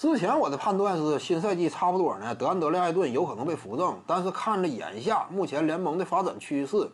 [0.00, 6.90] 之前我的判断是新赛季差不多呢，德安德烈·艾顿有可能被扶正，但是看着眼下目前联盟的发展趋势，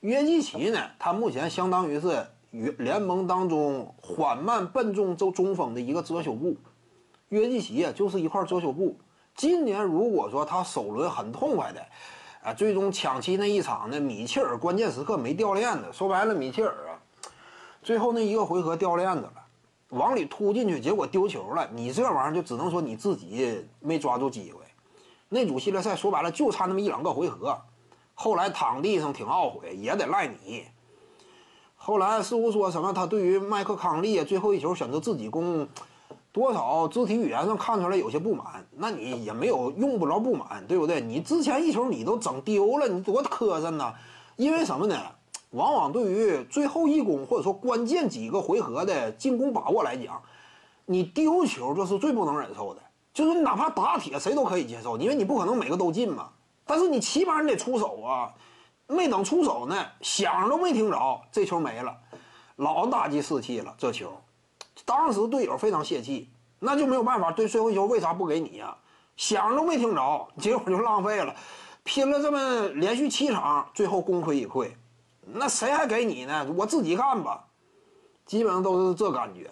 [0.00, 6.56] 约基奇呢，他目前相当于是与联盟当中缓慢笨重中中锋的一个遮羞布，
[7.28, 8.98] 约基奇啊就是一块遮羞布。
[9.36, 11.80] 今年如果说他首轮很痛快的，
[12.42, 16.98] 啊，最终抢七那一场呢，米切尔关键时刻没掉链子，说白了，米切尔啊，
[17.80, 19.34] 最后那一个回合掉链子了，
[19.90, 21.68] 往里突进去，结果丢球了。
[21.72, 24.60] 你这玩意儿就只能说你自己没抓住机会。
[25.28, 27.56] 那组系列赛说白了就差那么一两个回合，
[28.14, 30.64] 后来躺地上挺懊悔，也得赖你。
[31.76, 35.68] 后来似乎说什么他对于麦克康利最后一球选择自己攻。
[36.32, 41.00] 多少肢体语言上看出来有些不满，那你也没有用不着不满，对不对？
[41.00, 43.92] 你之前一球你都整丢了，你多磕碜呐！
[44.36, 44.96] 因为什么呢？
[45.50, 50.22] 往往对于最后一攻或者说关键几个回合的进攻把握来讲，
[50.86, 52.80] 你丢球就是最不能忍受的。
[53.12, 56.30] 就是哪怕打铁谁都可以接受，因为你不可能每个都进嘛。
[56.64, 58.32] 但是你起码你得出手啊！
[58.86, 61.96] 没等出手呢，响都没听着，这球没了，
[62.56, 64.12] 老打击士气了，这球。
[64.84, 67.32] 当时队友非常泄气，那就没有办法。
[67.32, 68.76] 对最后一球为啥不给你呀？
[69.16, 71.34] 响都没听着，结果就浪费了。
[71.82, 74.70] 拼了这么连续七场，最后功亏一篑，
[75.34, 76.46] 那谁还给你呢？
[76.56, 77.46] 我自己干吧。
[78.26, 79.50] 基本上都是这感觉。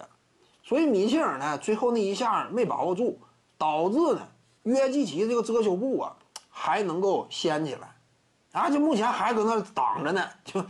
[0.63, 3.19] 所以米切尔呢，最后那一下没把握住，
[3.57, 4.21] 导致呢
[4.63, 6.15] 约基奇这个遮羞布啊
[6.49, 7.95] 还能够掀起来，
[8.51, 10.63] 啊，就目前还搁那挡着呢，就。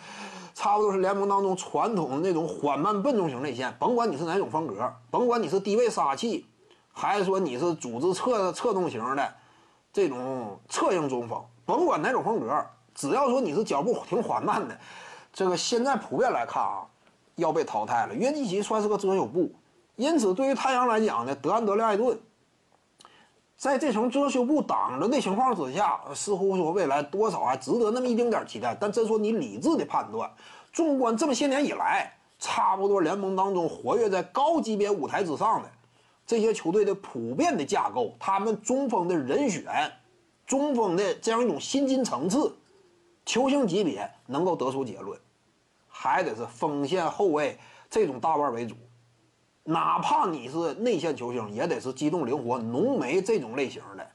[0.55, 6.45] 差不多是联盟当中传统的那种缓慢笨重型内线，甭管你是哪种风格，甭管你是低位杀气，
[6.91, 9.35] 还是说你是组织侧侧动型的
[9.94, 12.66] 这种侧应中锋，甭管哪种风格，
[13.00, 14.78] 只要说你是脚步挺缓慢的，
[15.31, 16.86] 这个现在普遍来看啊，
[17.36, 18.14] 要被淘汰了。
[18.14, 19.50] 约基奇算是个遮羞布，
[19.95, 22.19] 因此对于太阳来讲呢，德安德烈·艾顿。
[23.56, 28.75] 在这层遮羞布挡着的情况之下，似乎说未来多少还值得那么一丁点期待。
[28.78, 30.29] 但真说你理智的判断，
[30.73, 35.69] 纵观这么些年以来，差不多联盟当中活跃在高级别舞台之上的
[36.28, 39.90] 这些球队的普遍的架构，他们中锋的人选，
[40.46, 42.53] 中锋的这样一种薪金层次，
[43.29, 45.16] 球星级别能够得出结论，
[45.88, 48.75] 还得是锋线后卫这种大腕为主。
[49.66, 54.12] 哪怕你是内线球星，也得是机动灵活、浓眉这种类型的。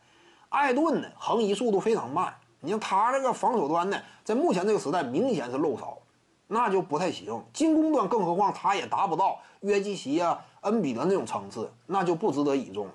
[0.49, 5.97] 艾顿呢，横移速度非常慢，你像他这个防守端呢，在目前这个时代明显是漏勺，
[6.49, 7.41] 那就不太行。
[7.53, 12.95] 进攻端更何况他也达不到约基奇啊、恩比德那种层次，那就不值得倚重了。